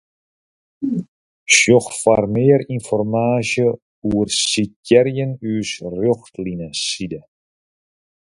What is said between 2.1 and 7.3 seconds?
mear ynformaasje oer sitearjen ús Rjochtlineside.